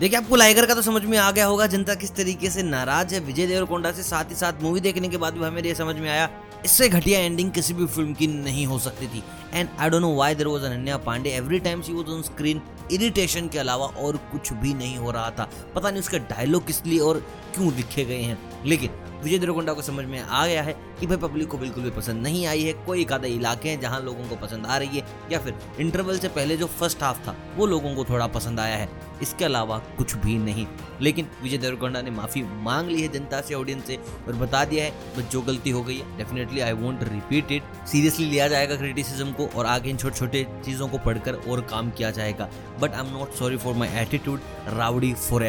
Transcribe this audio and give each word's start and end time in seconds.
देखिए, 0.00 0.18
आपको 0.18 0.36
लाइगर 0.36 0.66
का 0.66 0.74
तो 0.74 0.82
समझ 0.82 1.02
में 1.04 1.16
आ 1.18 1.30
गया 1.30 1.46
होगा, 1.46 1.66
जनता 1.66 1.94
किस 1.94 2.14
तरीके 2.16 2.50
से 2.50 2.62
नाराज़ 2.62 3.14
है। 3.14 3.18
विजय 3.20 3.46
देवरकोंडा 3.46 3.90
से 3.92 4.02
साथ 4.02 4.30
ही 4.30 4.34
साथ 4.34 4.62
मूवी 4.62 4.80
देखने 4.80 5.08
के 5.08 5.16
बाद 5.16 5.34
भी 5.34 5.44
हमें 5.44 5.62
ये 5.62 5.74
समझ 5.74 5.94
में 5.96 6.08
आया, 6.10 6.28
इससे 6.64 6.88
घटिया 6.88 7.18
एंडिंग 7.20 7.50
किसी 7.50 7.74
भी 7.74 7.86
फ़िल्म 7.86 8.14
की 8.14 8.26
नहीं 8.26 8.64
हो 8.66 8.78
सकती 8.78 9.06
थी। 9.06 9.22
And 9.54 9.68
I 9.78 9.90
don't 9.90 10.02
know 10.02 10.14
why 10.14 10.34
there 10.34 10.48
was 10.48 10.62
Ananya 10.62 10.96
Panday 10.98 11.30
every 11.30 11.58
time 11.58 11.82
she 11.82 11.92
was 11.92 12.08
on 12.14 12.22
screen 12.22 12.62
irritation 12.92 13.48
के 13.48 13.58
अलावा 13.58 13.86
और 13.86 14.16
कुछ 14.32 14.52
भी 14.52 14.74
नहीं 14.74 14.96
हो 14.96 15.10
रहा 15.10 15.30
था। 15.30 15.48
पता 15.74 15.90
नहीं 15.90 16.00
उसके 16.00 16.18
डायलॉग 16.32 16.66
किस 16.66 16.84
लिए 16.86 16.98
और 17.00 17.18
क्यों 17.54 17.72
लिखे 17.74 18.04
गए 18.04 18.22
हैं। 18.22 18.38
लेकिन 18.66 18.90
विजय 19.22 19.38
देवरकोंडा 19.38 19.72
को 19.72 19.82
समझ 19.82 20.04
में 20.04 20.20
आ 20.20 20.46
गया 20.46 20.62
है 20.62 20.72
कि 21.00 21.06
भाई 21.06 21.16
पब्लिक 21.16 21.48
को 21.48 21.58
बिल्कुल 21.58 21.84
भी 21.84 21.90
पसंद 21.90 22.22
नहीं 22.22 22.46
आई 22.46 22.62
है। 22.62 22.72
कोई 22.86 23.00
एक 23.00 23.12
आधा 23.12 23.28
इलाके 23.28 23.68
हैं 23.68 23.80
जहाँ 23.80 24.00
लोगों 24.00 24.28
को 24.28 24.36
पसंद 24.36 24.66
आ 24.66 24.76
रही 24.78 24.98
है, 24.98 25.04
या 25.32 25.38
फिर 25.38 25.54
इंटरवल 25.80 26.18
से 26.18 26.28
पहले 26.28 26.56
जो 26.56 26.66
फ़र्स्ट 26.66 27.02
हाफ़ 27.02 27.18
था, 27.18 27.36
वो 27.56 27.66
लोगों 27.66 27.94
को 27.94 28.04
थोड़ा 28.04 28.26
पसंद 28.26 28.60
आया 28.60 28.76
है। 28.76 28.88
इसके 29.22 29.44
अलावा 29.44 29.78
कुछ 29.98 30.14
भी 30.16 30.36
नहीं। 30.38 30.66
लेकिन 31.00 31.28
विजय 31.42 31.58
देवरकोंडा 31.58 32.02
ने 32.02 32.10
माफ़ी 32.10 32.42
मांग 32.42 32.88
ली 32.88 33.02
है 33.02 33.08
जनता 33.08 33.40
से 33.40 33.54
ऑडियंस 33.54 33.84
से, 33.86 33.96
और 33.96 34.36
बता 34.36 34.64
दिया 34.64 34.84
है, 34.84 34.92
बस 35.16 35.30
जो 35.32 35.42
गलती 35.42 35.70
हो 35.70 35.82
गई 35.82 35.96
है 35.96 36.16
definitely 36.18 36.60
I 36.60 36.72
won't 36.72 37.02
repeat 37.02 37.52
it 37.52 37.86
seriously 37.86 38.26
लिया 38.26 38.48
जाएगा 38.48 38.76
क्रिटिसिज्म 38.76 39.32
को, 39.32 39.46
और 39.46 39.66
आगे 39.66 39.90
इन 39.90 39.96
छोटे 39.96 40.18
छोटे 40.18 40.46
चीज़ों 40.64 40.88
को 40.88 40.98
पढ़कर 40.98 41.40
और 41.50 41.60
काम 41.60 41.90
किया 41.90 42.10
जाएगा। 42.10 42.48
But 42.80 42.94
I 42.94 43.06
am 43.06 43.12
not 43.18 43.34
sorry 43.34 43.56
for 43.56 43.74
my 43.74 43.88
attitude 44.02 44.40
rowdy 44.68 45.14
for 45.14 45.42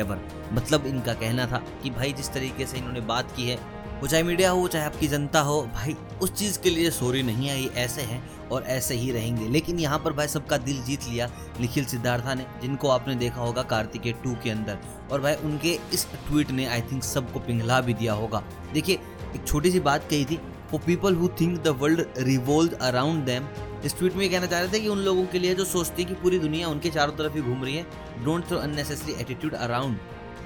मतलब 0.51 0.85
इनका 0.85 1.13
कहना 1.13 1.45
था 1.45 1.61
कि 1.83 1.89
भाई 1.89 2.13
जिस 2.13 2.33
तरीके 2.33 2.65
से 2.65 2.77
इन्होंने 2.77 3.01
बात 3.01 3.35
की 3.35 3.43
है, 3.43 3.59
वो 4.01 4.07
चाहे 4.07 4.23
मीडिया 4.23 4.49
हो 4.51 4.67
चाहे 4.67 4.85
आपकी 4.85 5.07
जनता 5.07 5.39
हो, 5.39 5.61
भाई 5.73 5.95
उस 6.21 6.33
चीज़ 6.33 6.59
के 6.59 6.69
लिए 6.69 6.89
सॉरी 6.91 7.21
नहीं 7.23 7.49
आई 7.49 7.69
ऐसे 7.75 8.01
हैं 8.01 8.21
और 8.49 8.63
ऐसे 8.63 8.95
ही 8.95 9.11
रहेंगे। 9.11 9.47
लेकिन 9.47 9.79
यहाँ 9.79 9.99
पर 9.99 10.13
भाई 10.13 10.27
सबका 10.27 10.57
दिल 10.59 10.81
जीत 10.83 11.07
लिया 11.09 11.29
निखिल 11.59 11.85
सिद्धार्था 11.85 12.33
ने, 12.33 12.45
जिनको 12.61 12.89
आपने 12.89 13.15
देखा 13.15 13.41
होगा 13.41 13.63
कार्तिकेय 13.63 14.13
टू 14.23 14.35
के 14.43 14.49
अंदर। 14.49 14.77
और 15.11 15.21
भाई 15.21 15.35
उनके 15.35 15.77
इस 15.93 16.07
ट्वीट 16.27 16.51
ने 16.51 16.65
आई 16.65 16.81
थिंक 16.81 17.03
सबको 17.03 17.39
पिघला 17.39 17.79
भी 17.81 17.93
दिया 17.93 18.13
होगा। 18.13 18.43
देखिए, 18.73 18.99
एक 19.35 19.47
छोटी 19.47 19.71
सी 19.71 19.79
बात 19.79 20.09
कही 20.09 20.25
थी 20.25 20.39
for 20.71 20.79
people 20.79 21.15
who 21.15 21.27
think 21.41 21.61
the 21.63 21.77
world 21.79 22.05
revolve 22.17 22.77
around 22.81 23.23
them 23.25 23.47
इस 23.85 23.97
ट्वीट 23.97 24.15
में 24.15 24.29
कहना 24.29 24.47
चाह 24.47 24.59
रहे 24.59 24.71
थे 24.73 24.79
कि 24.79 24.87
उन 24.87 24.99
लोगों 24.99 25.25
के 25.25 25.39
लिए 25.39 25.55
जो 25.55 25.65
सोचती 25.65 26.01
है 26.01 26.07
कि 26.09 26.15
पूरी 26.21 26.39
दुनिया 26.39 26.67
उनके 26.69 26.89
चारों 26.89 27.13
तरफ़ 27.17 27.33
ही 27.33 27.41
घूम 27.41 27.63
रही 27.63 27.75
है 27.75 27.85
don't 28.25 28.47
throw 28.47 28.57
unnecessary 28.59 29.13
attitude 29.21 29.53
around 29.55 29.97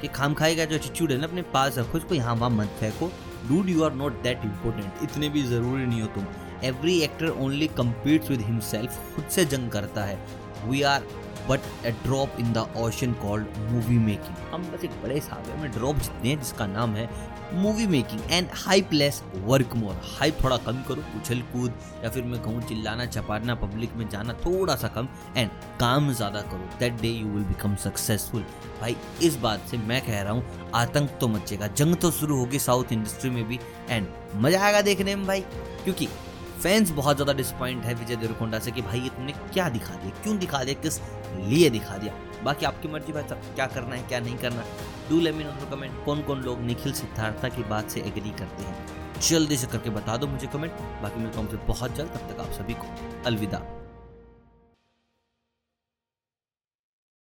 कि 0.01 0.07
खाम 0.15 0.33
खाई 0.33 0.55
का 0.55 0.65
जो 0.65 0.75
एटीट्यूड 0.75 1.11
है 1.11 1.17
ना 1.17 1.27
अपने 1.27 1.41
पास 1.53 1.77
रखो, 1.77 1.97
इसको 1.97 2.15
यहाँ 2.15 2.35
वहाँ 2.35 2.49
मत 2.51 2.77
फेंको. 2.79 3.11
Dude 3.49 3.69
you 3.69 3.83
are 3.83 3.93
not 3.93 4.21
that 4.23 4.45
important 4.45 5.03
इतने 5.03 5.29
भी 5.29 5.43
ज़रूरी 5.43 5.85
नहीं 5.85 6.01
हो 6.01 6.07
तुम. 6.15 6.25
Every 6.63 6.97
actor 7.03 7.29
only 7.29 7.67
competes 7.77 8.29
with 8.29 8.41
himself 8.41 9.15
खुद 9.15 9.25
से 9.31 9.45
जंग 9.45 9.69
करता 9.71 10.03
है. 10.03 10.17
We 10.65 10.81
are 10.83 11.07
but 11.49 11.85
a 11.85 11.91
drop 12.03 12.39
in 12.39 12.51
the 12.53 12.67
ocean 12.77 13.13
called 13.21 13.57
movie 13.71 13.97
making 13.99 14.53
हम 14.53 14.63
बस 14.71 14.83
एक 14.83 15.01
बड़े 15.03 15.19
सागर 15.21 15.61
में 15.61 15.71
ड्रॉप 15.71 15.95
जितने 15.97 16.29
हैं, 16.29 16.39
जिसका 16.39 16.67
नाम 16.67 16.95
है 16.95 17.09
movie 17.53 17.85
making 17.87 18.21
and 18.31 18.47
hype 18.55 18.93
less 18.93 19.21
work 19.35 19.73
more 19.75 20.01
hype 20.13 20.37
थोड़ा 20.43 20.57
कम 20.57 20.81
करो, 20.87 21.03
उछल 21.17 21.41
कूद, 21.51 21.73
या 22.03 22.09
फिर 22.09 22.23
मैं 22.23 22.41
कहूँ 22.43 22.61
चिल्लाना 22.67 23.05
चपाना 23.05 23.55
पब्लिक 23.55 23.93
में 23.95 24.07
जाना 24.09 24.33
थोड़ा 24.45 24.75
सा 24.75 24.87
कम 24.95 25.07
एंड 25.37 25.49
काम 25.79 26.11
ज़्यादा 26.13 26.41
करो. 26.41 26.69
That 26.79 27.01
day 27.01 27.07
you 27.07 27.27
will 27.27 27.43
become 27.45 27.75
successful 27.83 28.45
भाई, 28.81 28.95
इस 29.23 29.35
बात 29.39 29.67
से 29.71 29.77
मैं 29.77 30.01
कह 30.05 30.21
रहा 30.21 30.33
हूँ, 30.33 30.71
आतंक 30.75 31.17
तो 31.21 31.27
मचेगा. 31.27 31.67
जंग 31.67 31.95
तो 31.95 32.11
शुरू 32.11 32.37
होगी 32.37 32.59
साउथ 32.59 32.91
इंडस्ट्री 32.93 33.29
में 33.29 33.43
भी 33.47 33.59
एंड 33.89 34.07
मज़ा 34.35 34.63
आएगा 34.65 34.81
देखने 34.81 35.15
में 35.15 35.25
भाई. 35.27 35.41
क्योंकि 35.83 36.07
फैंस 36.55 36.91
बहुत 36.91 37.15
ज़्यादा 37.15 37.33
डिसअपॉइंट 37.33 37.83
है 37.85 37.93
विजय 37.93 38.15
देवरकोंडा 38.15 38.59
से 38.59 38.71
कि 38.71 38.81
भाई 38.81 38.99
ये 38.99 39.09
तुमने 39.09 39.31
क्या 39.53 39.69
दिखा 39.69 39.95
दिया? 39.95 40.21
क्यों 40.23 40.37
दिखा 40.39 40.63
दिया? 40.63 40.81
किस 40.81 40.99
लिए 41.43 41.69
दिखा 41.69 41.97
दिया? 41.97 42.13
बाकी 42.43 42.65
आपकी 42.65 42.87
मर्ज़ी 42.87 43.13
भाई 43.13 43.23
सब 43.23 43.55
क्या 43.55 43.67
करना 43.67 43.95
है, 43.95 44.01
क्या 44.07 44.19
नहीं 44.19 44.37
करना 44.37 44.63
do 45.09 45.19
let 45.19 45.35
me 45.35 45.43
know 45.43 45.69
comment 45.71 46.03
कौन 46.05 46.21
कौन 46.21 46.41
लोग 46.41 46.61
निखिल 46.61 46.93
सिद्धार्था 46.93 47.49
की 47.49 47.63
बात 47.63 47.89
से 47.89 48.01
एग्री 48.01 48.29
करते 48.31 48.63
हैं? 48.63 48.75
जल्दी 49.21 49.57
से 49.57 49.67
करके 49.67 49.89
बता 49.89 50.17
दो 50.17 50.27
मुझे 50.27 50.47
कमेंट 50.47 50.71
बाकी 51.01 51.19
मिलता 51.19 51.39
हूँ 51.39 51.65
बहुत 51.67 51.95
जल्द, 51.95 52.09
तब 52.09 52.33
तक 52.33 52.39
आप 52.39 52.51
सभी 52.51 52.73
को 52.73 52.95
अलविदा। 53.25 53.61